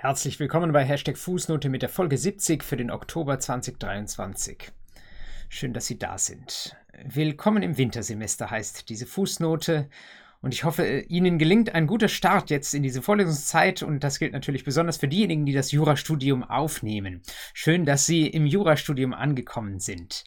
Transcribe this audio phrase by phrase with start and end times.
[0.00, 4.70] Herzlich willkommen bei Hashtag Fußnote mit der Folge 70 für den Oktober 2023.
[5.48, 6.76] Schön, dass Sie da sind.
[7.02, 9.90] Willkommen im Wintersemester heißt diese Fußnote
[10.40, 14.32] und ich hoffe, Ihnen gelingt ein guter Start jetzt in diese Vorlesungszeit und das gilt
[14.32, 17.22] natürlich besonders für diejenigen, die das Jurastudium aufnehmen.
[17.52, 20.22] Schön, dass Sie im Jurastudium angekommen sind.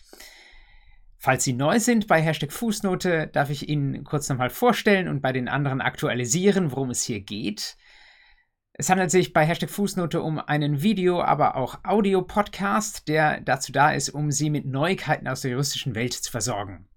[1.15, 5.31] Falls Sie neu sind bei Hashtag Fußnote, darf ich Ihnen kurz nochmal vorstellen und bei
[5.31, 7.77] den anderen aktualisieren, worum es hier geht.
[8.73, 13.91] Es handelt sich bei Hashtag Fußnote um einen Video-, aber auch Audio-Podcast, der dazu da
[13.91, 16.87] ist, um Sie mit Neuigkeiten aus der juristischen Welt zu versorgen.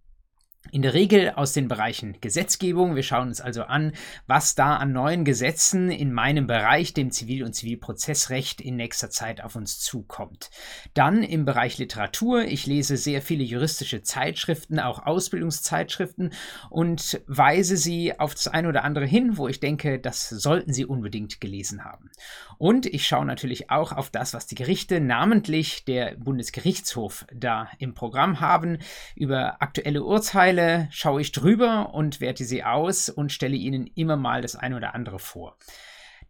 [0.73, 2.97] In der Regel aus den Bereichen Gesetzgebung.
[2.97, 3.93] Wir schauen uns also an,
[4.27, 9.45] was da an neuen Gesetzen in meinem Bereich, dem Zivil- und Zivilprozessrecht, in nächster Zeit
[9.45, 10.51] auf uns zukommt.
[10.95, 12.45] Dann im Bereich Literatur.
[12.45, 16.33] Ich lese sehr viele juristische Zeitschriften, auch Ausbildungszeitschriften
[16.71, 20.87] und weise sie auf das eine oder andere hin, wo ich denke, das sollten Sie
[20.87, 22.11] unbedingt gelesen haben.
[22.57, 27.95] Und ich schaue natürlich auch auf das, was die Gerichte, namentlich der Bundesgerichtshof, da im
[27.95, 28.79] Programm haben,
[29.15, 34.17] über aktuelle Urteile Mittlerweile schaue ich drüber und werte sie aus und stelle Ihnen immer
[34.17, 35.59] mal das eine oder andere vor.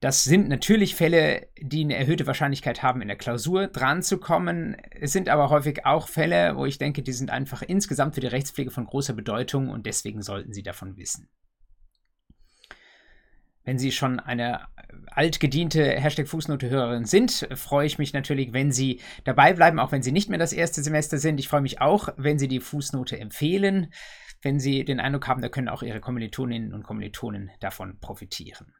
[0.00, 4.76] Das sind natürlich Fälle, die eine erhöhte Wahrscheinlichkeit haben, in der Klausur dran zu kommen.
[4.98, 8.26] Es sind aber häufig auch Fälle, wo ich denke, die sind einfach insgesamt für die
[8.26, 11.28] Rechtspflege von großer Bedeutung und deswegen sollten Sie davon wissen.
[13.62, 14.66] Wenn Sie schon eine
[15.06, 20.12] altgediente Hashtag Fußnote-Hörerin sind, freue ich mich natürlich, wenn Sie dabei bleiben, auch wenn Sie
[20.12, 21.38] nicht mehr das erste Semester sind.
[21.40, 23.92] Ich freue mich auch, wenn Sie die Fußnote empfehlen,
[24.42, 28.74] wenn Sie den Eindruck haben, da können auch Ihre Kommilitoninnen und Kommilitonen davon profitieren.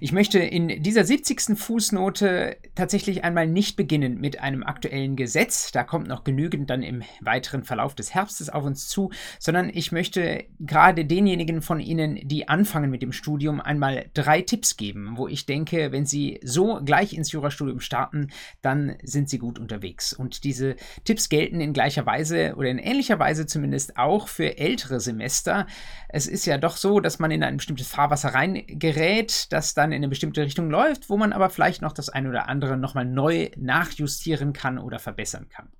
[0.00, 1.58] Ich möchte in dieser 70.
[1.58, 7.02] Fußnote tatsächlich einmal nicht beginnen mit einem aktuellen Gesetz, da kommt noch genügend dann im
[7.20, 12.48] weiteren Verlauf des Herbstes auf uns zu, sondern ich möchte gerade denjenigen von Ihnen, die
[12.48, 17.14] anfangen mit dem Studium, einmal drei Tipps geben, wo ich denke, wenn Sie so gleich
[17.14, 18.28] ins Jurastudium starten,
[18.60, 20.12] dann sind Sie gut unterwegs.
[20.12, 25.00] Und diese Tipps gelten in gleicher Weise oder in ähnlicher Weise zumindest auch für ältere
[25.00, 25.66] Semester.
[26.10, 29.96] Es ist ja doch so, dass man in ein bestimmtes Fahrwasser reingerät, das dann in
[29.96, 33.50] eine bestimmte Richtung läuft, wo man aber vielleicht noch das eine oder andere nochmal neu
[33.56, 35.70] nachjustieren kann oder verbessern kann.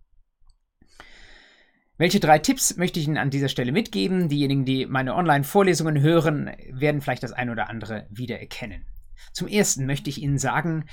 [1.98, 4.28] Welche drei Tipps möchte ich Ihnen an dieser Stelle mitgeben?
[4.28, 8.84] Diejenigen, die meine Online-Vorlesungen hören, werden vielleicht das eine oder andere wiedererkennen.
[9.32, 10.84] Zum ersten möchte ich Ihnen sagen,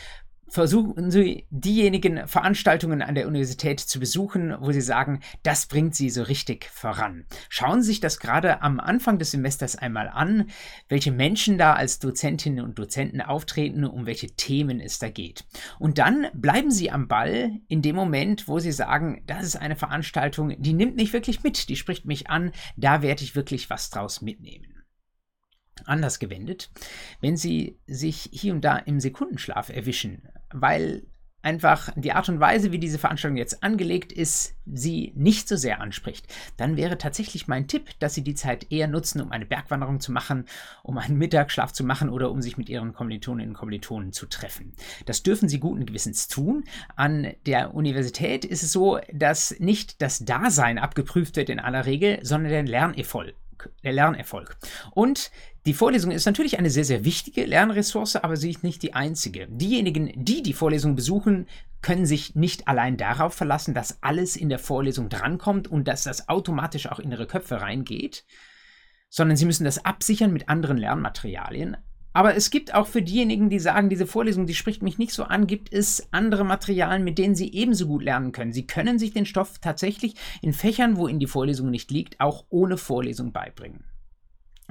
[0.54, 6.12] versuchen Sie diejenigen Veranstaltungen an der Universität zu besuchen, wo Sie sagen, das bringt Sie
[6.12, 7.26] so richtig voran.
[7.50, 10.52] Schauen Sie sich das gerade am Anfang des Semesters einmal an,
[10.90, 15.44] welche Menschen da als Dozentinnen und Dozenten auftreten, um welche Themen es da geht.
[15.80, 19.76] Und dann bleiben Sie am Ball in dem Moment, wo Sie sagen, das ist eine
[19.76, 23.90] Veranstaltung, die nimmt mich wirklich mit, die spricht mich an, da werde ich wirklich was
[23.90, 24.73] draus mitnehmen.
[25.86, 26.72] Anders gewendet,
[27.22, 31.04] wenn Sie sich hier und da im Sekundenschlaf erwischen, weil
[31.44, 35.82] einfach die Art und Weise, wie diese Veranstaltung jetzt angelegt ist, sie nicht so sehr
[35.82, 36.26] anspricht,
[36.58, 40.12] dann wäre tatsächlich mein Tipp, dass Sie die Zeit eher nutzen, um eine Bergwanderung zu
[40.12, 40.46] machen,
[40.84, 44.74] um einen Mittagsschlaf zu machen oder um sich mit Ihren Kommilitoninnen und Kommilitonen zu treffen.
[45.06, 46.64] Das dürfen Sie guten Gewissens tun.
[46.96, 52.20] An der Universität ist es so, dass nicht das Dasein abgeprüft wird in aller Regel,
[52.24, 53.43] sondern der Lernerfolg der
[53.82, 54.58] Lernerfolg.
[54.92, 55.32] Und
[55.66, 59.48] die Vorlesung ist natürlich eine sehr, sehr wichtige Lernressource, aber sie ist nicht die einzige.
[59.50, 61.48] Diejenigen, die die Vorlesung besuchen,
[61.82, 66.30] können sich nicht allein darauf verlassen, dass alles in der Vorlesung drankommt und dass das
[66.30, 68.26] automatisch auch in ihre Köpfe reingeht,
[69.10, 71.78] sondern sie müssen das absichern mit anderen Lernmaterialien.
[72.14, 75.24] Aber es gibt auch für diejenigen, die sagen, diese Vorlesung, die spricht mich nicht so
[75.24, 78.54] an, gibt es andere Materialien, mit denen sie ebenso gut lernen können.
[78.54, 82.46] Sie können sich den Stoff tatsächlich in Fächern, wo ihnen die Vorlesung nicht liegt, auch
[82.50, 83.84] ohne Vorlesung beibringen.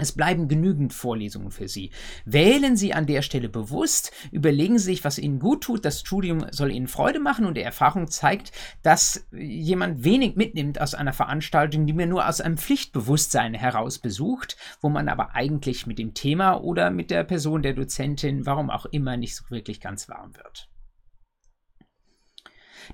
[0.03, 1.91] Es bleiben genügend Vorlesungen für Sie.
[2.25, 5.85] Wählen Sie an der Stelle bewusst, überlegen Sie sich, was Ihnen gut tut.
[5.85, 8.51] Das Studium soll Ihnen Freude machen und die Erfahrung zeigt,
[8.83, 14.57] dass jemand wenig mitnimmt aus einer Veranstaltung, die man nur aus einem Pflichtbewusstsein heraus besucht,
[14.81, 18.87] wo man aber eigentlich mit dem Thema oder mit der Person der Dozentin, warum auch
[18.87, 20.69] immer, nicht so wirklich ganz warm wird.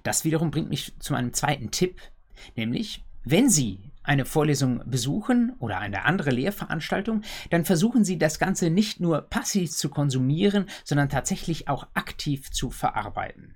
[0.03, 2.03] Das wiederum bringt mich zu meinem zweiten Tipp,
[2.55, 8.71] nämlich wenn Sie eine Vorlesung besuchen oder eine andere Lehrveranstaltung, dann versuchen Sie das Ganze
[8.71, 13.55] nicht nur passiv zu konsumieren, sondern tatsächlich auch aktiv zu verarbeiten.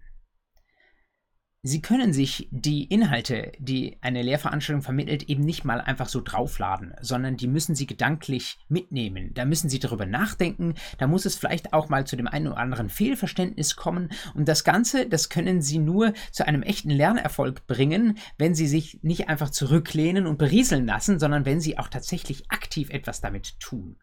[1.65, 6.93] Sie können sich die Inhalte, die eine Lehrveranstaltung vermittelt, eben nicht mal einfach so draufladen,
[7.01, 9.31] sondern die müssen Sie gedanklich mitnehmen.
[9.35, 12.57] Da müssen Sie darüber nachdenken, da muss es vielleicht auch mal zu dem einen oder
[12.57, 18.19] anderen Fehlverständnis kommen und das Ganze, das können Sie nur zu einem echten Lernerfolg bringen,
[18.39, 22.91] wenn Sie sich nicht einfach zurücklehnen und berieseln lassen, sondern wenn Sie auch tatsächlich aktiv
[22.91, 23.95] etwas damit tun.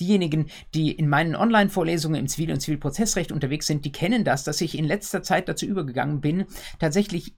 [0.00, 4.62] Diejenigen, die in meinen Online-Vorlesungen im Zivil- und Zivilprozessrecht unterwegs sind, die kennen das, dass
[4.62, 6.46] ich in letzter Zeit dazu übergegangen bin,
[6.78, 6.93] tatsächlich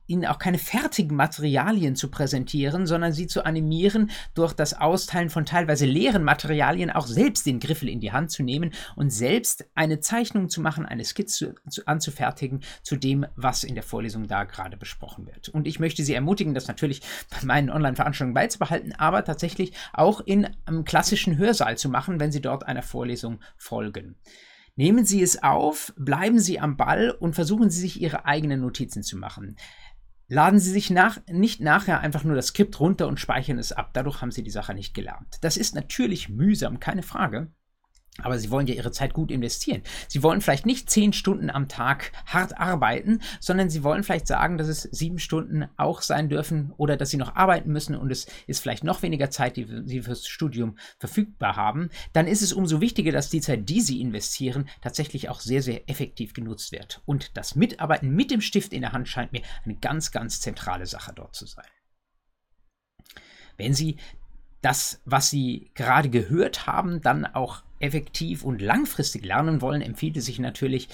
[0.06, 5.46] ihnen auch keine fertigen Materialien zu präsentieren, sondern sie zu animieren, durch das Austeilen von
[5.46, 10.00] teilweise leeren Materialien auch selbst den Griffel in die Hand zu nehmen und selbst eine
[10.00, 14.76] Zeichnung zu machen, eine Skizze zu, anzufertigen zu dem, was in der Vorlesung da gerade
[14.76, 15.48] besprochen wird.
[15.48, 20.48] Und ich möchte Sie ermutigen, das natürlich bei meinen Online-Veranstaltungen beizubehalten, aber tatsächlich auch in
[20.66, 24.16] einem klassischen Hörsaal zu machen, wenn Sie dort einer Vorlesung folgen.
[24.76, 29.02] Nehmen Sie es auf, bleiben Sie am Ball und versuchen Sie sich Ihre eigenen Notizen
[29.02, 29.56] zu machen.
[30.28, 33.90] Laden Sie sich nach, nicht nachher einfach nur das Skript runter und speichern es ab.
[33.94, 35.38] Dadurch haben Sie die Sache nicht gelernt.
[35.40, 37.52] Das ist natürlich mühsam, keine Frage.
[38.22, 39.82] Aber sie wollen ja ihre Zeit gut investieren.
[40.08, 44.56] Sie wollen vielleicht nicht zehn Stunden am Tag hart arbeiten, sondern sie wollen vielleicht sagen,
[44.56, 48.26] dass es sieben Stunden auch sein dürfen oder dass sie noch arbeiten müssen und es
[48.46, 51.90] ist vielleicht noch weniger Zeit, die sie fürs Studium verfügbar haben.
[52.12, 55.88] Dann ist es umso wichtiger, dass die Zeit, die sie investieren, tatsächlich auch sehr, sehr
[55.90, 57.02] effektiv genutzt wird.
[57.04, 60.86] Und das Mitarbeiten mit dem Stift in der Hand scheint mir eine ganz, ganz zentrale
[60.86, 61.66] Sache dort zu sein.
[63.56, 63.96] Wenn Sie
[64.62, 70.26] das, was Sie gerade gehört haben, dann auch effektiv und langfristig lernen wollen, empfiehlt es
[70.26, 70.88] sich natürlich,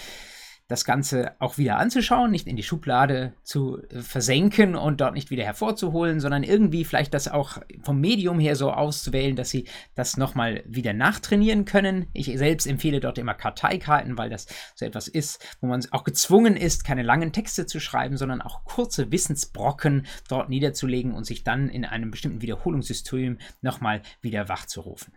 [0.72, 5.30] das Ganze auch wieder anzuschauen, nicht in die Schublade zu äh, versenken und dort nicht
[5.30, 10.16] wieder hervorzuholen, sondern irgendwie vielleicht das auch vom Medium her so auszuwählen, dass sie das
[10.16, 12.06] nochmal wieder nachtrainieren können.
[12.14, 16.56] Ich selbst empfehle dort immer Karteikarten, weil das so etwas ist, wo man auch gezwungen
[16.56, 21.68] ist, keine langen Texte zu schreiben, sondern auch kurze Wissensbrocken dort niederzulegen und sich dann
[21.68, 25.12] in einem bestimmten Wiederholungssystem nochmal wieder wachzurufen.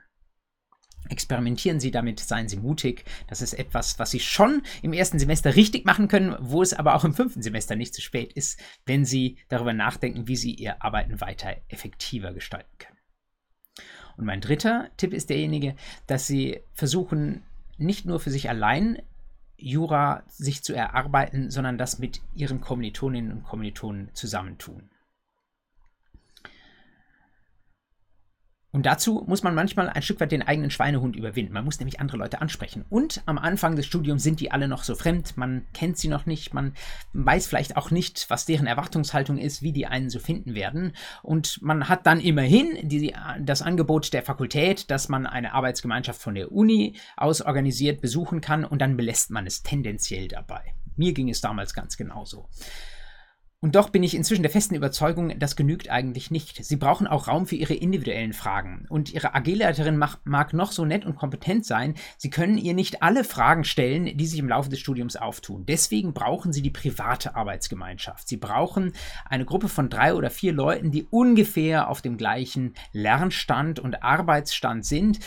[1.10, 3.06] Experimentieren Sie damit, seien Sie mutig.
[3.28, 6.96] Das ist etwas, was Sie schon im ersten Semester richtig machen können, wo es aber
[6.96, 10.84] auch im fünften Semester nicht zu spät ist, wenn Sie darüber nachdenken, wie Sie Ihr
[10.84, 12.98] Arbeiten weiter effektiver gestalten können.
[14.18, 15.76] Und mein dritter Tipp ist derjenige,
[16.08, 17.44] dass Sie versuchen,
[17.78, 19.02] nicht nur für sich allein
[19.58, 24.90] Jura sich zu erarbeiten, sondern das mit Ihren Kommilitoninnen und Kommilitonen zusammentun.
[28.76, 31.54] Und dazu muss man manchmal ein Stück weit den eigenen Schweinehund überwinden.
[31.54, 32.84] Man muss nämlich andere Leute ansprechen.
[32.90, 36.26] Und am Anfang des Studiums sind die alle noch so fremd, man kennt sie noch
[36.26, 36.74] nicht, man
[37.14, 40.92] weiß vielleicht auch nicht, was deren Erwartungshaltung ist, wie die einen so finden werden.
[41.24, 46.36] Und man hat dann immerhin die, das Angebot der Fakultät, dass man eine Arbeitsgemeinschaft von
[46.36, 50.74] der Uni aus organisiert besuchen kann und dann belässt man es tendenziell dabei.
[50.98, 52.50] Mir ging es damals ganz genauso.
[53.66, 56.64] Und doch bin ich inzwischen der festen Überzeugung, das genügt eigentlich nicht.
[56.64, 58.86] Sie brauchen auch Raum für ihre individuellen Fragen.
[58.90, 63.24] Und ihre AG-Leiterin mag noch so nett und kompetent sein, sie können ihr nicht alle
[63.24, 65.66] Fragen stellen, die sich im Laufe des Studiums auftun.
[65.66, 68.28] Deswegen brauchen sie die private Arbeitsgemeinschaft.
[68.28, 68.94] Sie brauchen
[69.28, 74.86] eine Gruppe von drei oder vier Leuten, die ungefähr auf dem gleichen Lernstand und Arbeitsstand
[74.86, 75.18] sind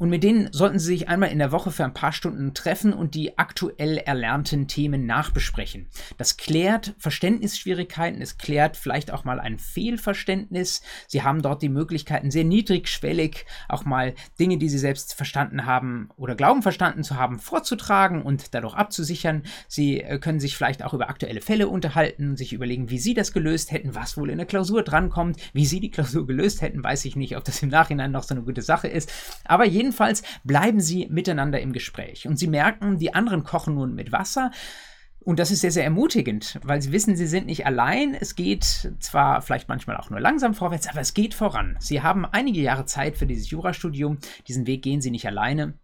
[0.00, 2.94] und mit denen sollten Sie sich einmal in der Woche für ein paar Stunden treffen
[2.94, 5.88] und die aktuell erlernten Themen nachbesprechen.
[6.16, 10.80] Das klärt Verständnisschwierigkeiten, es klärt vielleicht auch mal ein Fehlverständnis.
[11.06, 16.08] Sie haben dort die Möglichkeiten, sehr niedrigschwellig auch mal Dinge, die Sie selbst verstanden haben
[16.16, 19.42] oder glauben verstanden zu haben, vorzutragen und dadurch abzusichern.
[19.68, 23.34] Sie äh, können sich vielleicht auch über aktuelle Fälle unterhalten, sich überlegen, wie Sie das
[23.34, 25.36] gelöst hätten, was wohl in der Klausur drankommt.
[25.52, 28.34] Wie Sie die Klausur gelöst hätten, weiß ich nicht, ob das im Nachhinein noch so
[28.34, 29.12] eine gute Sache ist.
[29.44, 33.96] Aber jeden Jedenfalls bleiben sie miteinander im Gespräch und sie merken, die anderen kochen nun
[33.96, 34.52] mit Wasser.
[35.18, 38.14] Und das ist sehr, sehr ermutigend, weil sie wissen, sie sind nicht allein.
[38.14, 41.76] Es geht zwar vielleicht manchmal auch nur langsam vorwärts, aber es geht voran.
[41.80, 44.18] Sie haben einige Jahre Zeit für dieses Jurastudium.
[44.46, 45.74] Diesen Weg gehen sie nicht alleine.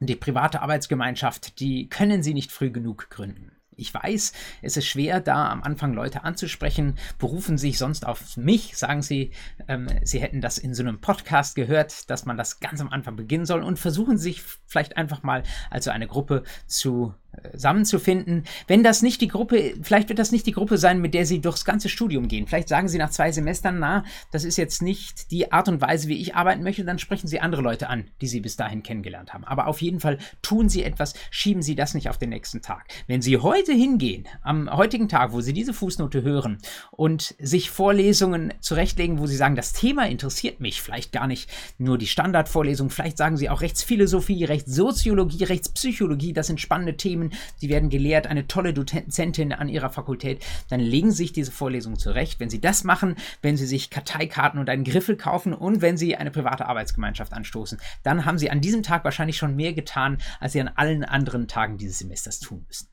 [0.00, 3.52] Die private Arbeitsgemeinschaft, die können sie nicht früh genug gründen.
[3.76, 8.76] Ich weiß, es ist schwer, da am Anfang Leute anzusprechen, berufen sich sonst auf mich,
[8.76, 9.30] sagen sie,
[9.68, 13.16] ähm, sie hätten das in so einem Podcast gehört, dass man das ganz am Anfang
[13.16, 13.62] beginnen soll.
[13.62, 17.14] Und versuchen sich vielleicht einfach mal als so eine Gruppe zu
[17.52, 18.44] zusammenzufinden.
[18.66, 21.40] Wenn das nicht die Gruppe, vielleicht wird das nicht die Gruppe sein, mit der Sie
[21.40, 22.46] durchs ganze Studium gehen.
[22.46, 26.08] Vielleicht sagen Sie nach zwei Semestern, na, das ist jetzt nicht die Art und Weise,
[26.08, 29.32] wie ich arbeiten möchte, dann sprechen Sie andere Leute an, die Sie bis dahin kennengelernt
[29.32, 29.44] haben.
[29.44, 32.86] Aber auf jeden Fall tun Sie etwas, schieben Sie das nicht auf den nächsten Tag.
[33.06, 36.58] Wenn Sie heute hingehen, am heutigen Tag, wo Sie diese Fußnote hören
[36.90, 41.48] und sich Vorlesungen zurechtlegen, wo Sie sagen, das Thema interessiert mich, vielleicht gar nicht
[41.78, 47.42] nur die Standardvorlesung, vielleicht sagen Sie auch Rechtsphilosophie, Rechtssoziologie, Rechtspsychologie, das sind spannende Themen, nehmen,
[47.56, 51.98] Sie werden gelehrt, eine tolle Dozentin an Ihrer Fakultät, dann legen Sie sich diese Vorlesung
[51.98, 52.40] zurecht.
[52.40, 56.16] Wenn Sie das machen, wenn Sie sich Karteikarten und einen Griffel kaufen und wenn Sie
[56.16, 60.52] eine private Arbeitsgemeinschaft anstoßen, dann haben Sie an diesem Tag wahrscheinlich schon mehr getan, als
[60.52, 62.88] Sie an allen anderen Tagen dieses Semesters tun müssen.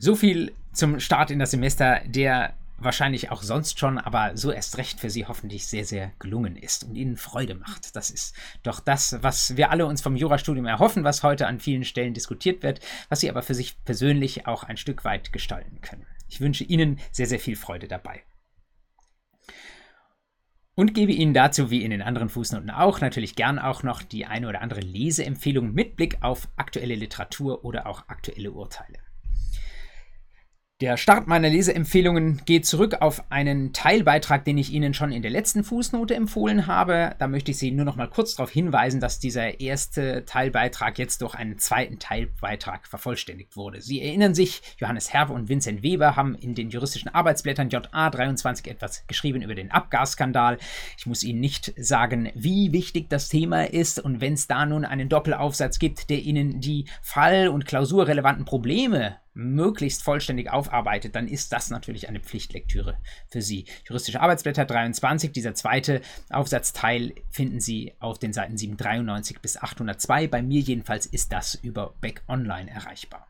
[0.00, 4.78] So viel zum Start in das Semester, der wahrscheinlich auch sonst schon, aber so erst
[4.78, 7.94] recht für Sie hoffentlich sehr, sehr gelungen ist und Ihnen Freude macht.
[7.96, 11.84] Das ist doch das, was wir alle uns vom Jurastudium erhoffen, was heute an vielen
[11.84, 16.06] Stellen diskutiert wird, was Sie aber für sich persönlich auch ein Stück weit gestalten können.
[16.28, 18.22] Ich wünsche Ihnen sehr, sehr viel Freude dabei.
[20.74, 24.26] Und gebe Ihnen dazu, wie in den anderen Fußnoten auch, natürlich gern auch noch die
[24.26, 29.07] eine oder andere Leseempfehlung mit Blick auf aktuelle Literatur oder auch aktuelle Urteile.
[30.80, 35.30] Der Start meiner Leseempfehlungen geht zurück auf einen Teilbeitrag, den ich Ihnen schon in der
[35.32, 37.16] letzten Fußnote empfohlen habe.
[37.18, 41.20] Da möchte ich Sie nur noch mal kurz darauf hinweisen, dass dieser erste Teilbeitrag jetzt
[41.22, 43.80] durch einen zweiten Teilbeitrag vervollständigt wurde.
[43.80, 48.68] Sie erinnern sich, Johannes Herve und Vincent Weber haben in den juristischen Arbeitsblättern JA 23
[48.68, 50.58] etwas geschrieben über den Abgasskandal.
[50.96, 54.84] Ich muss Ihnen nicht sagen, wie wichtig das Thema ist und wenn es da nun
[54.84, 61.52] einen Doppelaufsatz gibt, der Ihnen die fall- und klausurrelevanten Probleme möglichst vollständig aufarbeitet, dann ist
[61.52, 63.66] das natürlich eine Pflichtlektüre für Sie.
[63.86, 70.26] Juristische Arbeitsblätter 23, dieser zweite Aufsatzteil finden Sie auf den Seiten 793 bis 802.
[70.26, 73.28] Bei mir jedenfalls ist das über Beck Online erreichbar.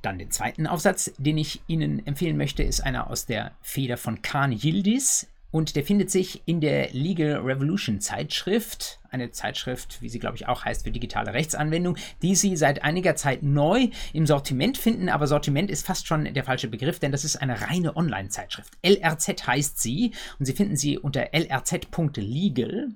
[0.00, 4.22] Dann den zweiten Aufsatz, den ich Ihnen empfehlen möchte, ist einer aus der Feder von
[4.22, 5.26] Kahn Yildiz.
[5.50, 10.46] Und der findet sich in der Legal Revolution Zeitschrift, eine Zeitschrift, wie sie glaube ich
[10.46, 15.08] auch heißt, für digitale Rechtsanwendung, die Sie seit einiger Zeit neu im Sortiment finden.
[15.08, 18.74] Aber Sortiment ist fast schon der falsche Begriff, denn das ist eine reine Online-Zeitschrift.
[18.82, 22.88] LRZ heißt sie und Sie finden sie unter lrz.legal.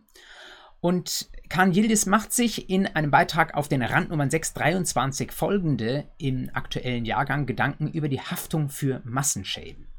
[0.81, 7.05] Und Kahn Yildiz macht sich in einem Beitrag auf den Randnummern 623 folgende im aktuellen
[7.05, 9.92] Jahrgang Gedanken über die Haftung für Massenschäden.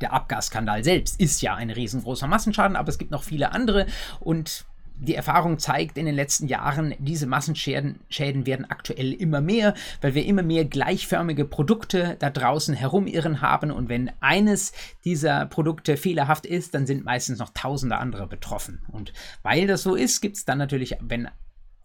[0.00, 3.86] Der Abgasskandal selbst ist ja ein riesengroßer Massenschaden, aber es gibt noch viele andere
[4.20, 9.74] und die Erfahrung zeigt in den letzten Jahren, diese Massenschäden Schäden werden aktuell immer mehr,
[10.00, 13.70] weil wir immer mehr gleichförmige Produkte da draußen herumirren haben.
[13.70, 14.72] Und wenn eines
[15.04, 18.82] dieser Produkte fehlerhaft ist, dann sind meistens noch tausende andere betroffen.
[18.92, 21.28] Und weil das so ist, gibt es dann natürlich, wenn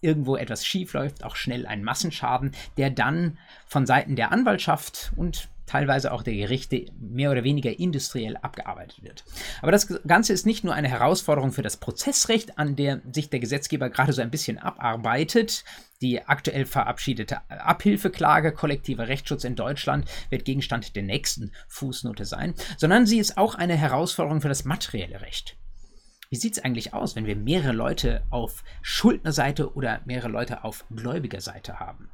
[0.01, 5.49] irgendwo etwas schief läuft, auch schnell einen Massenschaden, der dann von Seiten der Anwaltschaft und
[5.69, 9.23] teilweise auch der Gerichte mehr oder weniger industriell abgearbeitet wird.
[9.61, 13.39] Aber das Ganze ist nicht nur eine Herausforderung für das Prozessrecht, an der sich der
[13.39, 15.63] Gesetzgeber gerade so ein bisschen abarbeitet.
[16.01, 23.05] Die aktuell verabschiedete Abhilfeklage kollektiver Rechtsschutz in Deutschland wird Gegenstand der nächsten Fußnote sein, sondern
[23.05, 25.55] sie ist auch eine Herausforderung für das materielle Recht.
[26.31, 30.85] Wie sieht es eigentlich aus, wenn wir mehrere Leute auf Schuldnerseite oder mehrere Leute auf
[30.89, 32.09] Gläubigerseite haben?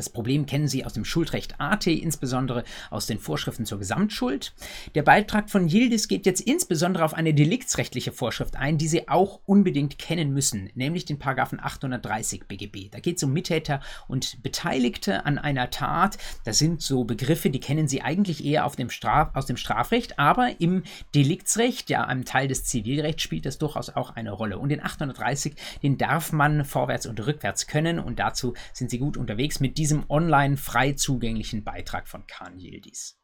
[0.00, 4.54] Das Problem kennen Sie aus dem Schuldrecht AT, insbesondere aus den Vorschriften zur Gesamtschuld.
[4.94, 9.40] Der Beitrag von Yildiz geht jetzt insbesondere auf eine deliktsrechtliche Vorschrift ein, die Sie auch
[9.44, 12.90] unbedingt kennen müssen, nämlich den Paragraphen 830 BGB.
[12.90, 16.16] Da geht es um Mittäter und Beteiligte an einer Tat.
[16.44, 20.60] Das sind so Begriffe, die kennen Sie eigentlich eher dem Straf, aus dem Strafrecht, aber
[20.60, 24.58] im Deliktsrecht, ja, einem Teil des Zivilrechts, spielt das durchaus auch eine Rolle.
[24.58, 29.18] Und den 830, den darf man vorwärts und rückwärts können und dazu sind Sie gut
[29.18, 33.20] unterwegs mit diesem online frei zugänglichen Beitrag von Kahn Yildiz.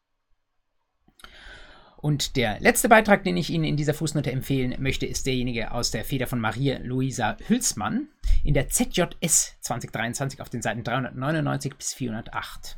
[1.97, 5.89] Und der letzte Beitrag, den ich Ihnen in dieser Fußnote empfehlen möchte, ist derjenige aus
[5.89, 8.07] der Feder von Maria Luisa Hülsmann
[8.43, 12.77] in der ZJS 2023 auf den Seiten 399 bis 408.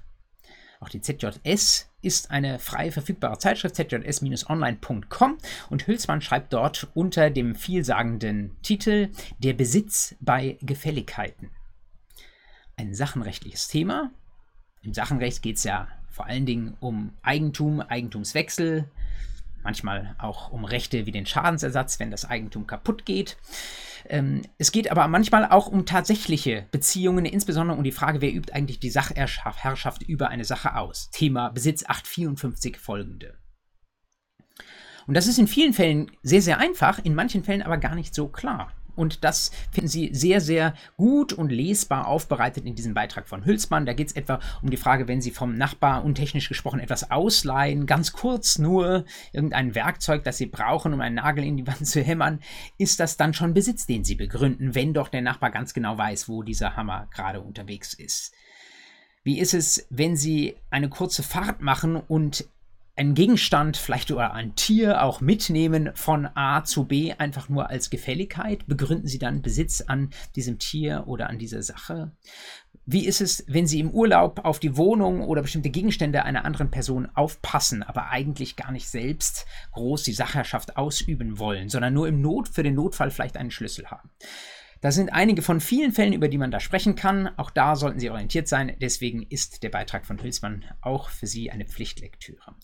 [0.79, 5.37] Auch die ZJS ist eine frei verfügbare Zeitschrift, zjs-online.com
[5.69, 11.51] und Hülsmann schreibt dort unter dem vielsagenden Titel Der Besitz bei Gefälligkeiten
[12.79, 14.11] ein sachenrechtliches Thema.
[14.81, 18.85] Im Sachenrecht geht es ja vor allen Dingen um Eigentum, Eigentumswechsel,
[19.63, 23.37] manchmal auch um Rechte wie den Schadensersatz, wenn das Eigentum kaputt geht.
[24.07, 28.53] Ähm, es geht aber manchmal auch um tatsächliche Beziehungen, insbesondere um die Frage, wer übt
[28.53, 31.09] eigentlich die Sachherrschaft über eine Sache aus.
[31.11, 33.37] Thema Besitz 854 folgende.
[35.05, 38.15] Und das ist in vielen Fällen sehr, sehr einfach, in manchen Fällen aber gar nicht
[38.15, 38.71] so klar.
[38.99, 43.85] Und das finden Sie sehr, sehr gut und lesbar aufbereitet in diesem Beitrag von Hülsmann.
[43.85, 47.85] Da geht es etwa um die Frage, wenn Sie vom Nachbar untechnisch gesprochen etwas ausleihen,
[47.85, 52.01] ganz kurz nur irgendein Werkzeug, das Sie brauchen, um einen Nagel in die Wand zu
[52.01, 52.41] hämmern,
[52.77, 56.27] ist das dann schon Besitz, den Sie begründen, wenn doch der Nachbar ganz genau weiß,
[56.27, 58.33] wo dieser Hammer gerade unterwegs ist.
[59.23, 62.49] Wie ist es, wenn Sie eine kurze Fahrt machen und
[62.99, 67.89] einen Gegenstand, vielleicht oder ein Tier auch mitnehmen von A zu B, einfach nur als
[67.89, 68.67] Gefälligkeit?
[68.67, 72.11] Begründen Sie dann Besitz an diesem Tier oder an dieser Sache?
[72.85, 76.71] Wie ist es, wenn Sie im Urlaub auf die Wohnung oder bestimmte Gegenstände einer anderen
[76.71, 82.19] Person aufpassen, aber eigentlich gar nicht selbst groß die Sachherrschaft ausüben wollen, sondern nur im
[82.19, 84.09] Not für den Notfall vielleicht einen Schlüssel haben?
[84.81, 87.29] Das sind einige von vielen Fällen, über die man da sprechen kann.
[87.37, 88.75] Auch da sollten Sie orientiert sein.
[88.79, 92.55] Deswegen ist der Beitrag von Hülsmann auch für Sie eine Pflichtlektüre.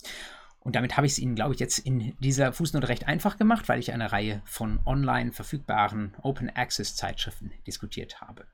[0.60, 3.70] Und damit habe ich es Ihnen, glaube ich, jetzt in dieser Fußnote recht einfach gemacht,
[3.70, 8.48] weil ich eine Reihe von online verfügbaren Open Access Zeitschriften diskutiert habe.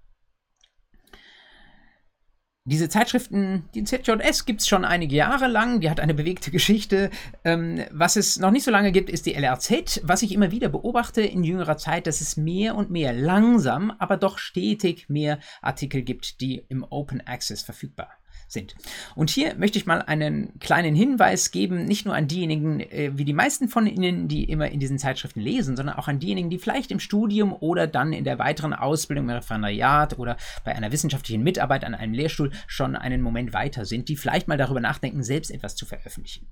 [2.64, 7.10] Diese Zeitschriften, die ZJS gibt es schon einige Jahre lang, die hat eine bewegte Geschichte.
[7.44, 10.02] Ähm, was es noch nicht so lange gibt, ist die LRZ.
[10.04, 14.16] Was ich immer wieder beobachte in jüngerer Zeit, dass es mehr und mehr langsam, aber
[14.16, 18.12] doch stetig mehr Artikel gibt, die im Open Access verfügbar
[18.52, 18.76] sind.
[19.16, 23.26] Und hier möchte ich mal einen kleinen Hinweis geben, nicht nur an diejenigen, äh, wie
[23.26, 26.60] die meisten von Ihnen, die immer in diesen Zeitschriften lesen, sondern auch an diejenigen, die
[26.60, 31.44] vielleicht im Studium oder dann in der weiteren Ausbildung im Referendariat oder bei einer wissenschaftlichen
[31.44, 35.52] Mitarbeit an einem Lehrstuhl schon einen Moment weiter sind, die vielleicht mal darüber nachdenken, selbst
[35.52, 36.48] etwas zu veröffentlichen.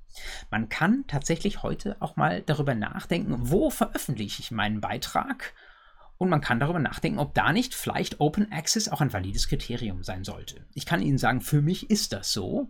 [0.50, 5.53] Man kann tatsächlich heute auch mal darüber nachdenken, wo veröffentliche ich meinen Beitrag
[6.19, 10.03] und man kann darüber nachdenken, ob da nicht vielleicht Open Access auch ein valides Kriterium
[10.03, 10.65] sein sollte.
[10.75, 12.69] Ich kann Ihnen sagen, für mich ist das so.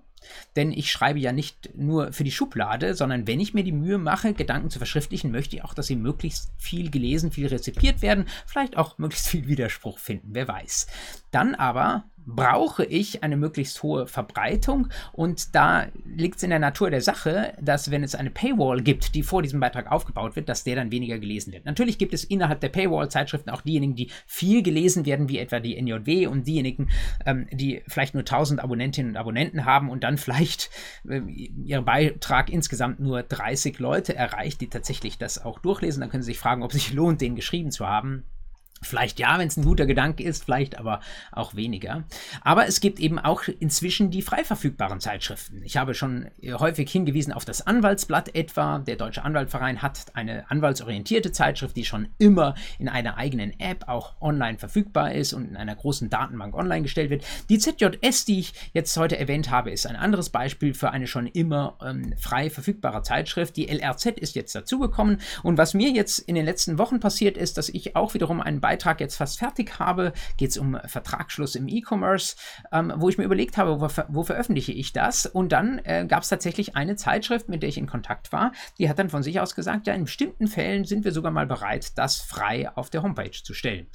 [0.58, 3.98] Denn ich schreibe ja nicht nur für die Schublade, sondern wenn ich mir die Mühe
[3.98, 8.26] mache, Gedanken zu verschriftlichen, möchte ich auch, dass sie möglichst viel gelesen, viel rezipiert werden,
[8.46, 10.88] vielleicht auch möglichst viel Widerspruch finden, wer weiß.
[11.32, 12.04] Dann aber
[12.36, 17.54] brauche ich eine möglichst hohe Verbreitung und da liegt es in der Natur der Sache,
[17.62, 20.92] dass wenn es eine Paywall gibt, die vor diesem Beitrag aufgebaut wird, dass der dann
[20.92, 21.66] weniger gelesen wird.
[21.66, 25.80] Natürlich gibt es innerhalb der Paywall-Zeitschriften auch diejenigen, die viel gelesen werden, wie etwa die
[25.82, 26.90] NJW und diejenigen,
[27.26, 30.70] ähm, die vielleicht nur 1000 Abonnentinnen und Abonnenten haben und dann vielleicht
[31.08, 36.02] äh, Ihr Beitrag insgesamt nur 30 Leute erreicht, die tatsächlich das auch durchlesen.
[36.02, 38.24] Dann können Sie sich fragen, ob es sich lohnt, den geschrieben zu haben.
[38.82, 42.06] Vielleicht ja, wenn es ein guter Gedanke ist, vielleicht aber auch weniger.
[42.42, 45.62] Aber es gibt eben auch inzwischen die frei verfügbaren Zeitschriften.
[45.64, 48.80] Ich habe schon äh, häufig hingewiesen auf das Anwaltsblatt etwa.
[48.80, 54.16] Der Deutsche Anwaltverein hat eine anwaltsorientierte Zeitschrift, die schon immer in einer eigenen App auch
[54.22, 57.26] online verfügbar ist und in einer großen Datenbank online gestellt wird.
[57.50, 61.28] Die ZJS, die ich jetzt heute erwähnt habe, ist ein anderes Beispiel für eine schon
[61.28, 63.58] immer ähm, frei verfügbare Zeitschrift.
[63.58, 65.20] Die LRZ ist jetzt dazugekommen.
[65.44, 68.62] Und was mir jetzt in den letzten Wochen passiert ist, dass ich auch wiederum einen
[68.62, 68.69] Beitrag
[69.00, 72.36] jetzt fast fertig habe, geht es um Vertragsschluss im E-Commerce,
[72.72, 75.26] ähm, wo ich mir überlegt habe, wo, wo veröffentliche ich das?
[75.26, 78.90] Und dann äh, gab es tatsächlich eine Zeitschrift, mit der ich in Kontakt war, die
[78.90, 81.98] hat dann von sich aus gesagt, ja, in bestimmten Fällen sind wir sogar mal bereit,
[81.98, 83.88] das frei auf der Homepage zu stellen.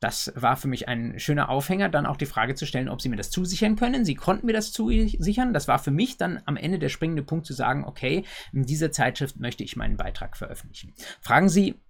[0.00, 3.08] Das war für mich ein schöner Aufhänger, dann auch die Frage zu stellen, ob sie
[3.08, 4.04] mir das zusichern können.
[4.04, 5.54] Sie konnten mir das zusichern.
[5.54, 8.92] Das war für mich dann am Ende der springende Punkt zu sagen, okay, in dieser
[8.92, 10.92] Zeitschrift möchte ich meinen Beitrag veröffentlichen.
[11.20, 11.80] Fragen Sie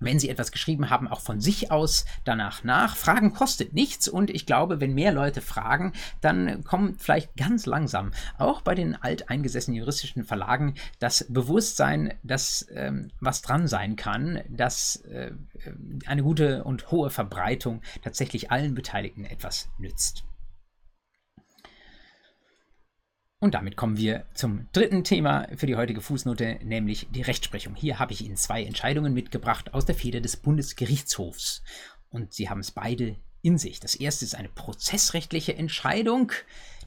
[0.00, 2.96] wenn Sie etwas geschrieben haben, auch von sich aus danach nach.
[2.96, 8.12] Fragen kostet nichts und ich glaube, wenn mehr Leute fragen, dann kommt vielleicht ganz langsam
[8.38, 14.96] auch bei den alteingesessenen juristischen Verlagen das Bewusstsein, dass ähm, was dran sein kann, dass
[15.06, 15.32] äh,
[16.06, 20.27] eine gute und hohe Verbreitung tatsächlich allen Beteiligten etwas nützt.
[23.40, 27.76] Und damit kommen wir zum dritten Thema für die heutige Fußnote, nämlich die Rechtsprechung.
[27.76, 31.62] Hier habe ich Ihnen zwei Entscheidungen mitgebracht aus der Feder des Bundesgerichtshofs.
[32.10, 33.78] Und sie haben es beide in sich.
[33.78, 36.32] Das erste ist eine prozessrechtliche Entscheidung,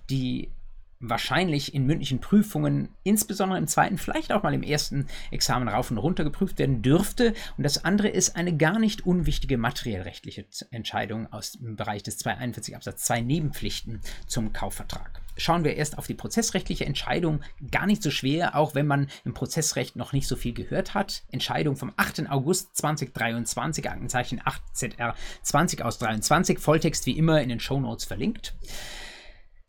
[0.10, 0.52] die
[1.00, 5.98] wahrscheinlich in mündlichen Prüfungen, insbesondere im zweiten, vielleicht auch mal im ersten Examen rauf und
[5.98, 7.34] runter geprüft werden dürfte.
[7.56, 12.76] Und das andere ist eine gar nicht unwichtige materiellrechtliche Entscheidung aus dem Bereich des 241
[12.76, 15.21] Absatz 2 Nebenpflichten zum Kaufvertrag.
[15.38, 17.42] Schauen wir erst auf die prozessrechtliche Entscheidung.
[17.72, 21.24] Gar nicht so schwer, auch wenn man im Prozessrecht noch nicht so viel gehört hat.
[21.32, 22.30] Entscheidung vom 8.
[22.30, 28.56] August 2023, Aktenzeichen 8 ZR 20 aus 23, Volltext wie immer in den Shownotes verlinkt.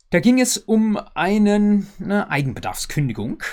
[0.09, 3.43] Da ging es um einen, eine Eigenbedarfskündigung,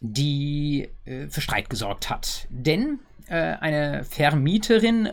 [0.00, 2.46] die äh, für Streit gesorgt hat.
[2.48, 3.00] Denn
[3.34, 5.12] eine Vermieterin äh,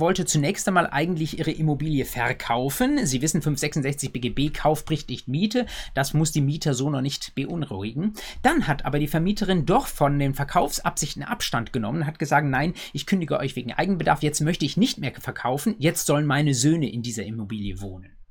[0.00, 3.06] wollte zunächst einmal eigentlich ihre Immobilie verkaufen.
[3.06, 5.66] Sie wissen, 566 BGB Kauf bricht nicht Miete.
[5.94, 8.14] Das muss die Mieter so noch nicht beunruhigen.
[8.42, 13.06] Dann hat aber die Vermieterin doch von den Verkaufsabsichten Abstand genommen, hat gesagt, nein, ich
[13.06, 17.02] kündige euch wegen Eigenbedarf, jetzt möchte ich nicht mehr verkaufen, jetzt sollen meine Söhne in
[17.02, 18.21] dieser Immobilie wohnen.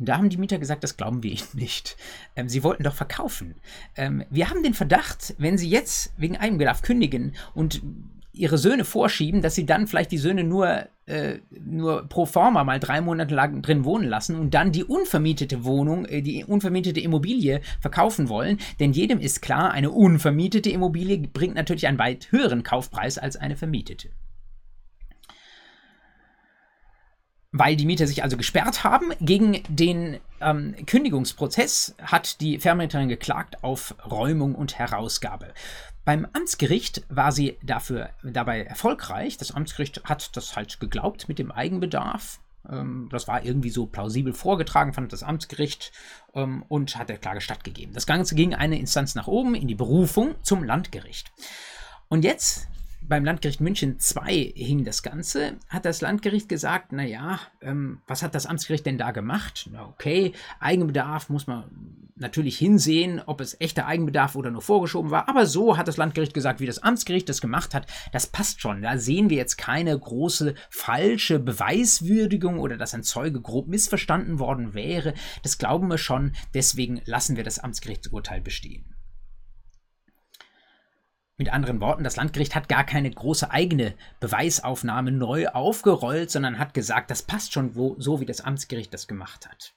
[0.00, 1.96] Und da haben die Mieter gesagt, das glauben wir Ihnen nicht.
[2.34, 3.54] Ähm, sie wollten doch verkaufen.
[3.96, 7.82] Ähm, wir haben den Verdacht, wenn Sie jetzt wegen Eigenbedarf kündigen und
[8.32, 12.78] Ihre Söhne vorschieben, dass Sie dann vielleicht die Söhne nur äh, nur pro forma mal
[12.78, 17.60] drei Monate lang drin wohnen lassen und dann die unvermietete Wohnung, äh, die unvermietete Immobilie
[17.80, 18.58] verkaufen wollen.
[18.78, 23.56] Denn jedem ist klar, eine unvermietete Immobilie bringt natürlich einen weit höheren Kaufpreis als eine
[23.56, 24.10] vermietete.
[27.52, 33.64] Weil die Mieter sich also gesperrt haben, gegen den ähm, Kündigungsprozess hat die Vermieterin geklagt
[33.64, 35.52] auf Räumung und Herausgabe.
[36.04, 39.36] Beim Amtsgericht war sie dafür dabei erfolgreich.
[39.36, 42.38] Das Amtsgericht hat das halt geglaubt mit dem Eigenbedarf.
[42.68, 45.92] Ähm, das war irgendwie so plausibel vorgetragen, fand das Amtsgericht
[46.34, 47.94] ähm, und hat der Klage stattgegeben.
[47.94, 51.32] Das Ganze ging eine Instanz nach oben in die Berufung zum Landgericht.
[52.08, 52.68] Und jetzt
[53.10, 58.36] beim Landgericht München 2 hing das Ganze, hat das Landgericht gesagt, naja, ähm, was hat
[58.36, 59.68] das Amtsgericht denn da gemacht?
[59.72, 61.64] Na okay, Eigenbedarf muss man
[62.14, 66.34] natürlich hinsehen, ob es echter Eigenbedarf oder nur vorgeschoben war, aber so hat das Landgericht
[66.34, 68.82] gesagt, wie das Amtsgericht das gemacht hat, das passt schon.
[68.82, 74.72] Da sehen wir jetzt keine große falsche Beweiswürdigung oder dass ein Zeuge grob missverstanden worden
[74.72, 75.14] wäre.
[75.42, 78.84] Das glauben wir schon, deswegen lassen wir das Amtsgerichtsurteil bestehen.
[81.40, 86.74] Mit anderen Worten, das Landgericht hat gar keine große eigene Beweisaufnahme neu aufgerollt, sondern hat
[86.74, 89.72] gesagt, das passt schon wo, so, wie das Amtsgericht das gemacht hat.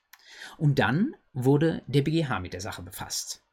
[0.58, 3.44] Und dann wurde der BGH mit der Sache befasst.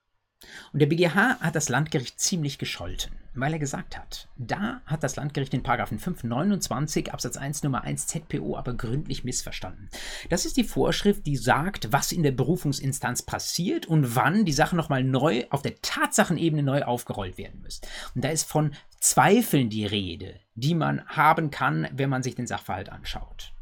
[0.72, 5.16] Und der BGH hat das Landgericht ziemlich gescholten, weil er gesagt hat, da hat das
[5.16, 9.88] Landgericht den Paragraphen 529 Absatz 1 Nummer 1 ZPO aber gründlich missverstanden.
[10.28, 14.76] Das ist die Vorschrift, die sagt, was in der Berufungsinstanz passiert und wann die Sache
[14.76, 17.80] nochmal neu auf der Tatsachenebene neu aufgerollt werden muss.
[18.14, 22.46] Und da ist von Zweifeln die Rede, die man haben kann, wenn man sich den
[22.46, 23.52] Sachverhalt anschaut.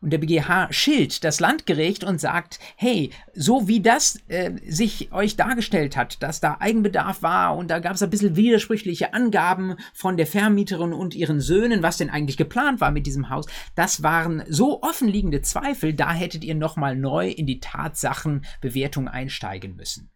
[0.00, 5.36] Und der BGH schilt das Landgericht und sagt, hey, so wie das äh, sich euch
[5.36, 10.16] dargestellt hat, dass da Eigenbedarf war und da gab es ein bisschen widersprüchliche Angaben von
[10.16, 14.42] der Vermieterin und ihren Söhnen, was denn eigentlich geplant war mit diesem Haus, das waren
[14.48, 20.10] so offenliegende Zweifel, da hättet ihr nochmal neu in die Tatsachenbewertung einsteigen müssen.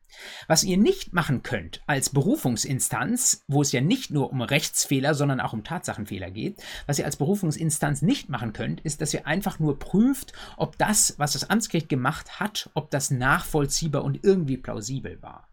[0.47, 5.41] Was ihr nicht machen könnt als Berufungsinstanz, wo es ja nicht nur um Rechtsfehler, sondern
[5.41, 9.59] auch um Tatsachenfehler geht, was ihr als Berufungsinstanz nicht machen könnt, ist, dass ihr einfach
[9.59, 15.21] nur prüft, ob das, was das Amtsgericht gemacht hat, ob das nachvollziehbar und irgendwie plausibel
[15.23, 15.49] war.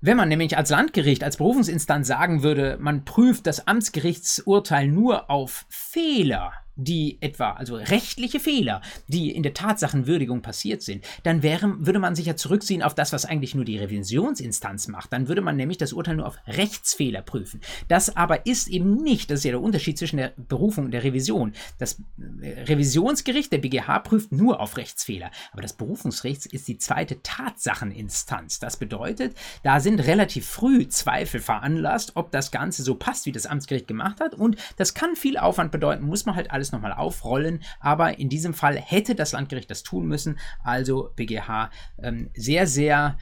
[0.00, 5.64] Wenn man nämlich als Landgericht, als Berufungsinstanz sagen würde, man prüft das Amtsgerichtsurteil nur auf
[5.70, 11.98] Fehler, die etwa, also rechtliche Fehler, die in der Tatsachenwürdigung passiert sind, dann wäre, würde
[11.98, 15.12] man sich ja zurückziehen auf das, was eigentlich nur die Revisionsinstanz macht.
[15.12, 17.60] Dann würde man nämlich das Urteil nur auf Rechtsfehler prüfen.
[17.88, 21.04] Das aber ist eben nicht, das ist ja der Unterschied zwischen der Berufung und der
[21.04, 21.52] Revision.
[21.78, 22.00] Das
[22.40, 25.30] äh, Revisionsgericht, der BGH, prüft nur auf Rechtsfehler.
[25.52, 28.58] Aber das Berufungsrecht ist die zweite Tatsacheninstanz.
[28.58, 33.46] Das bedeutet, da sind relativ früh Zweifel veranlasst, ob das Ganze so passt, wie das
[33.46, 34.34] Amtsgericht gemacht hat.
[34.34, 37.62] Und das kann viel Aufwand bedeuten, muss man halt alles alles nochmal aufrollen.
[37.80, 40.38] Aber in diesem Fall hätte das Landgericht das tun müssen.
[40.62, 43.18] Also BGH ähm, sehr, sehr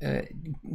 [0.00, 0.26] äh,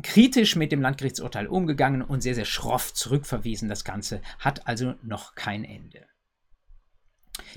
[0.01, 3.69] kritisch mit dem Landgerichtsurteil umgegangen und sehr, sehr schroff zurückverwiesen.
[3.69, 6.05] Das Ganze hat also noch kein Ende.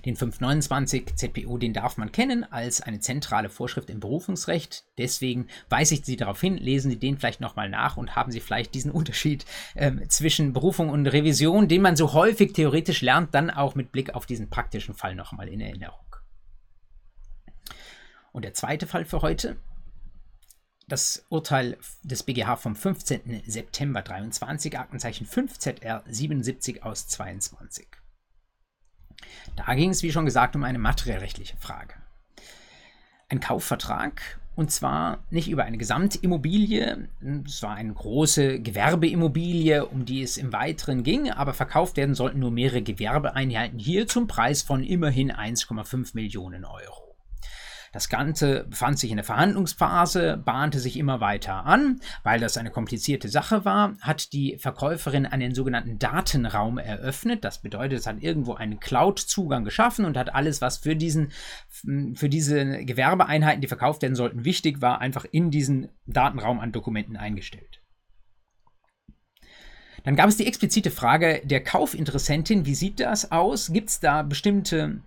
[0.05, 4.85] Den 529 ZPO, den darf man kennen als eine zentrale Vorschrift im Berufungsrecht.
[4.99, 8.41] Deswegen weise ich Sie darauf hin, lesen Sie den vielleicht nochmal nach und haben Sie
[8.41, 13.51] vielleicht diesen Unterschied äh, zwischen Berufung und Revision, den man so häufig theoretisch lernt, dann
[13.51, 16.05] auch mit Blick auf diesen praktischen Fall nochmal in Erinnerung.
[18.33, 19.57] Und der zweite Fall für heute,
[20.87, 23.43] das Urteil des BGH vom 15.
[23.47, 28.00] September 23, Aktenzeichen 5ZR 77 aus 22.
[29.57, 31.95] Da ging es, wie schon gesagt, um eine materiellrechtliche Frage.
[33.29, 37.09] Ein Kaufvertrag, und zwar nicht über eine Gesamtimmobilie,
[37.47, 42.41] es war eine große Gewerbeimmobilie, um die es im Weiteren ging, aber verkauft werden sollten
[42.41, 47.10] nur mehrere Gewerbeeinheiten hier zum Preis von immerhin 1,5 Millionen Euro.
[47.93, 52.01] Das Ganze befand sich in der Verhandlungsphase, bahnte sich immer weiter an.
[52.23, 57.45] Weil das eine komplizierte Sache war, hat die Verkäuferin einen sogenannten Datenraum eröffnet.
[57.45, 61.33] Das bedeutet, es hat irgendwo einen Cloud-Zugang geschaffen und hat alles, was für, diesen,
[62.15, 67.17] für diese Gewerbeeinheiten, die verkauft werden sollten, wichtig war, einfach in diesen Datenraum an Dokumenten
[67.17, 67.81] eingestellt.
[70.05, 73.73] Dann gab es die explizite Frage der Kaufinteressentin, wie sieht das aus?
[73.73, 75.03] Gibt es da bestimmte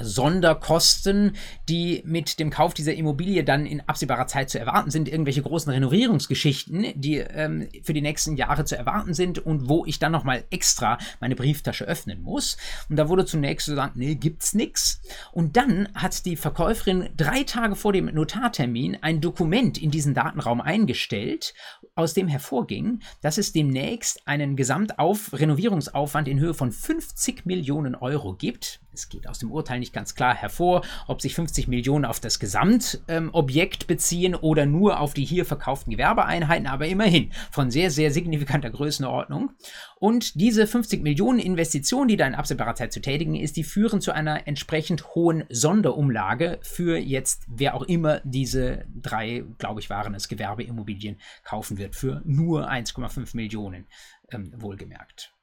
[0.00, 1.36] Sonderkosten,
[1.68, 5.72] die mit dem Kauf dieser Immobilie dann in absehbarer Zeit zu erwarten sind, irgendwelche großen
[5.72, 10.44] Renovierungsgeschichten, die ähm, für die nächsten Jahre zu erwarten sind und wo ich dann nochmal
[10.50, 12.56] extra meine Brieftasche öffnen muss.
[12.88, 15.00] Und da wurde zunächst gesagt, nee, gibt's nix.
[15.32, 20.60] Und dann hat die Verkäuferin drei Tage vor dem Notartermin ein Dokument in diesen Datenraum
[20.60, 21.54] eingestellt,
[21.94, 28.80] aus dem hervorging, dass es demnächst einen Gesamtauf-Renovierungsaufwand in Höhe von 50 Millionen Euro gibt.
[28.92, 32.38] Es geht aus dem Urteil nicht ganz klar hervor, ob sich 50 Millionen auf das
[32.38, 38.10] Gesamtobjekt ähm, beziehen oder nur auf die hier verkauften Gewerbeeinheiten, aber immerhin von sehr, sehr
[38.10, 39.50] signifikanter Größenordnung.
[40.00, 44.00] Und diese 50 Millionen Investitionen, die da in absehbarer Zeit zu tätigen ist, die führen
[44.00, 50.14] zu einer entsprechend hohen Sonderumlage für jetzt, wer auch immer diese drei, glaube ich, waren
[50.14, 53.86] es, Gewerbeimmobilien kaufen wird, für nur 1,5 Millionen,
[54.30, 55.34] ähm, wohlgemerkt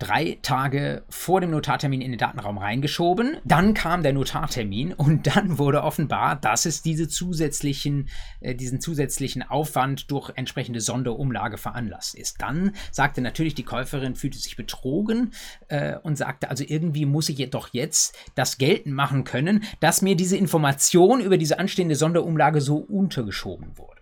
[0.00, 3.36] drei Tage vor dem Notartermin in den Datenraum reingeschoben.
[3.44, 8.08] Dann kam der Notartermin und dann wurde offenbar, dass es diese zusätzlichen,
[8.40, 12.40] äh, diesen zusätzlichen Aufwand durch entsprechende Sonderumlage veranlasst ist.
[12.42, 15.32] Dann sagte natürlich die Käuferin, fühlte sich betrogen
[15.68, 20.16] äh, und sagte, also irgendwie muss ich doch jetzt das geltend machen können, dass mir
[20.16, 23.99] diese Information über diese anstehende Sonderumlage so untergeschoben wurde.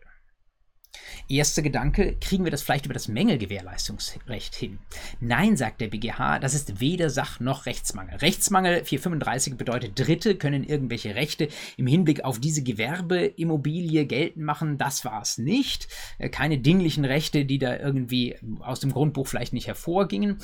[1.28, 4.78] Erster Gedanke, kriegen wir das vielleicht über das Mängelgewährleistungsrecht hin?
[5.20, 8.16] Nein, sagt der BGH, das ist weder Sach- noch Rechtsmangel.
[8.16, 14.78] Rechtsmangel 435 bedeutet, Dritte können irgendwelche Rechte im Hinblick auf diese Gewerbeimmobilie geltend machen.
[14.78, 15.88] Das war es nicht.
[16.18, 20.38] Äh, keine dinglichen Rechte, die da irgendwie aus dem Grundbuch vielleicht nicht hervorgingen.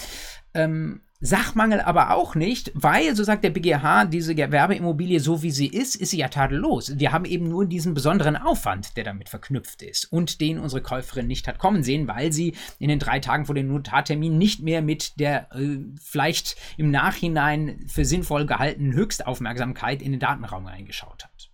[0.52, 5.68] Ähm, Sachmangel aber auch nicht, weil, so sagt der BGH, diese Gewerbeimmobilie, so wie sie
[5.68, 6.98] ist, ist sie ja tadellos.
[6.98, 11.26] Wir haben eben nur diesen besonderen Aufwand, der damit verknüpft ist und den unsere Käuferin
[11.26, 14.82] nicht hat kommen sehen, weil sie in den drei Tagen vor dem Notartermin nicht mehr
[14.82, 21.50] mit der äh, vielleicht im Nachhinein für sinnvoll gehaltenen Höchstaufmerksamkeit in den Datenraum reingeschaut hat.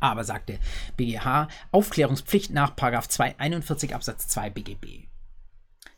[0.00, 0.58] Aber, sagt der
[0.96, 5.11] BGH, Aufklärungspflicht nach 241 Absatz 2 BGB.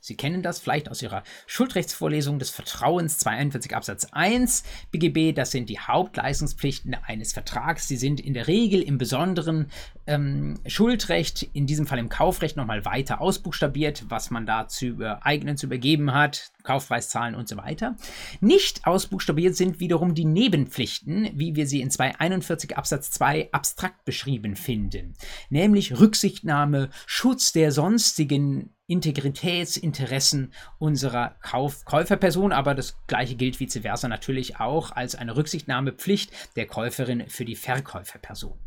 [0.04, 5.34] Sie kennen das vielleicht aus Ihrer Schuldrechtsvorlesung des Vertrauens 241 Absatz 1 BGB.
[5.34, 7.88] Das sind die Hauptleistungspflichten eines Vertrags.
[7.88, 9.70] Sie sind in der Regel im besonderen
[10.06, 15.56] ähm, Schuldrecht, in diesem Fall im Kaufrecht, nochmal weiter ausbuchstabiert, was man da zu übereignen,
[15.56, 17.96] zu übergeben hat, Kaufpreiszahlen und so weiter.
[18.40, 24.56] Nicht ausbuchstabiert sind wiederum die Nebenpflichten, wie wir sie in 241 Absatz 2 abstrakt beschrieben
[24.56, 25.14] finden,
[25.50, 34.08] nämlich Rücksichtnahme, Schutz der sonstigen Integritätsinteressen unserer Kauf Käuferperson, aber das gleiche gilt vice versa
[34.08, 38.58] natürlich auch als eine Rücksichtnahmepflicht der Käuferin für die Verkäuferperson.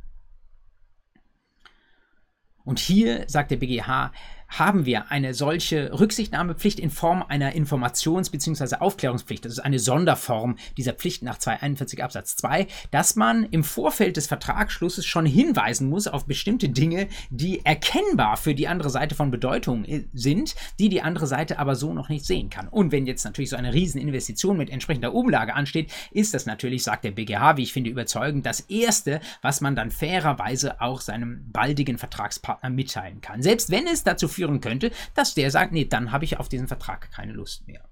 [2.68, 4.12] Und hier sagt der BGH,
[4.48, 8.78] haben wir eine solche Rücksichtnahmepflicht in Form einer Informations- bzw.
[8.78, 9.46] Aufklärungspflicht.
[9.46, 14.28] Das ist eine Sonderform dieser Pflicht nach 241 Absatz 2, dass man im Vorfeld des
[14.28, 19.86] Vertragsschlusses schon hinweisen muss auf bestimmte Dinge, die erkennbar für die andere Seite von Bedeutung
[19.86, 22.68] äh, sind, die die andere Seite aber so noch nicht sehen kann.
[22.68, 27.04] Und wenn jetzt natürlich so eine Rieseninvestition mit entsprechender Umlage ansteht, ist das natürlich, sagt
[27.04, 31.98] der BGH, wie ich finde, überzeugend, das Erste, was man dann fairerweise auch seinem baldigen
[31.98, 33.42] Vertragspartner mitteilen kann.
[33.42, 36.68] Selbst wenn es dazu führen könnte, dass der sagt, nee, dann habe ich auf diesen
[36.68, 37.90] Vertrag keine Lust mehr.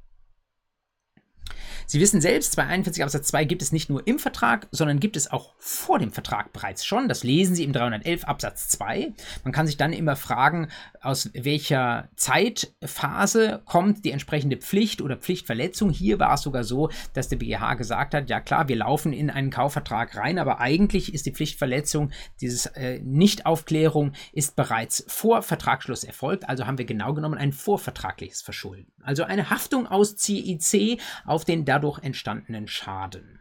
[1.87, 5.15] Sie wissen selbst, bei 41 Absatz 2 gibt es nicht nur im Vertrag, sondern gibt
[5.15, 7.07] es auch vor dem Vertrag bereits schon.
[7.07, 9.13] Das lesen Sie im 311 Absatz 2.
[9.43, 10.69] Man kann sich dann immer fragen,
[11.01, 15.91] aus welcher Zeitphase kommt die entsprechende Pflicht oder Pflichtverletzung.
[15.91, 19.29] Hier war es sogar so, dass der BGH gesagt hat, ja klar, wir laufen in
[19.29, 26.03] einen Kaufvertrag rein, aber eigentlich ist die Pflichtverletzung, dieses äh, Nichtaufklärung ist bereits vor Vertragsschluss
[26.03, 26.49] erfolgt.
[26.49, 28.91] Also haben wir genau genommen ein vorvertragliches Verschulden.
[29.03, 33.34] Also eine Haftung aus CIC auf den dadurch entstandenen Schaden.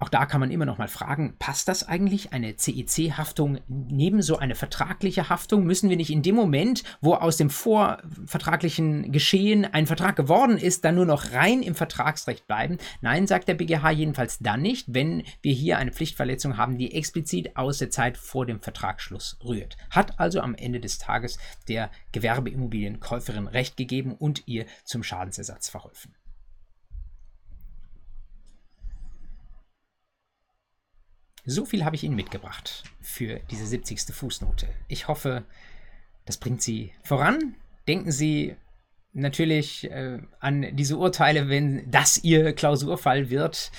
[0.00, 4.36] Auch da kann man immer noch mal fragen, passt das eigentlich, eine CEC-Haftung neben so
[4.36, 5.64] eine vertragliche Haftung?
[5.64, 10.84] Müssen wir nicht in dem Moment, wo aus dem vorvertraglichen Geschehen ein Vertrag geworden ist,
[10.84, 12.78] dann nur noch rein im Vertragsrecht bleiben?
[13.02, 17.56] Nein, sagt der BGH jedenfalls dann nicht, wenn wir hier eine Pflichtverletzung haben, die explizit
[17.56, 19.76] aus der Zeit vor dem Vertragsschluss rührt.
[19.90, 26.14] Hat also am Ende des Tages der Gewerbeimmobilienkäuferin Recht gegeben und ihr zum Schadensersatz verholfen.
[31.46, 34.14] So viel habe ich Ihnen mitgebracht für diese 70.
[34.14, 34.66] Fußnote.
[34.88, 35.44] Ich hoffe,
[36.24, 37.54] das bringt Sie voran.
[37.86, 38.56] Denken Sie
[39.12, 43.70] natürlich äh, an diese Urteile, wenn das Ihr Klausurfall wird.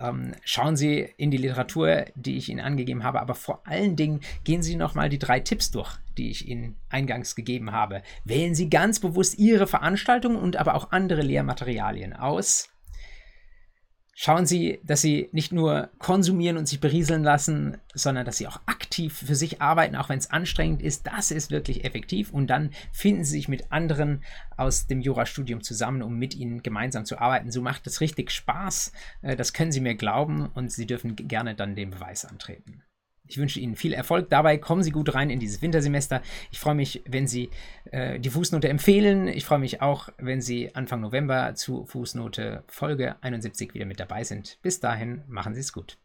[0.00, 4.20] Ähm, schauen Sie in die Literatur, die ich Ihnen angegeben habe, aber vor allen Dingen
[4.44, 8.02] gehen Sie nochmal die drei Tipps durch, die ich Ihnen eingangs gegeben habe.
[8.24, 12.68] Wählen Sie ganz bewusst Ihre Veranstaltungen und aber auch andere Lehrmaterialien aus.
[14.16, 18.60] Schauen Sie, dass Sie nicht nur konsumieren und sich berieseln lassen, sondern dass Sie auch
[18.66, 21.08] aktiv für sich arbeiten, auch wenn es anstrengend ist.
[21.08, 22.32] Das ist wirklich effektiv.
[22.32, 24.22] Und dann finden Sie sich mit anderen
[24.56, 27.50] aus dem Jurastudium zusammen, um mit Ihnen gemeinsam zu arbeiten.
[27.50, 28.92] So macht es richtig Spaß.
[29.22, 32.84] Äh, das können Sie mir glauben und Sie dürfen gerne dann den Beweis antreten.
[33.34, 34.58] Ich wünsche Ihnen viel Erfolg dabei.
[34.58, 36.22] Kommen Sie gut rein in dieses Wintersemester.
[36.52, 37.50] Ich freue mich, wenn Sie
[37.90, 39.26] äh, die Fußnote empfehlen.
[39.26, 44.22] Ich freue mich auch, wenn Sie Anfang November zu Fußnote Folge 71 wieder mit dabei
[44.22, 44.58] sind.
[44.62, 45.98] Bis dahin, machen Sie es gut.